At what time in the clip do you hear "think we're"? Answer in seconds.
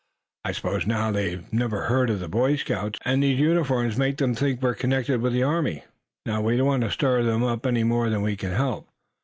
4.33-4.73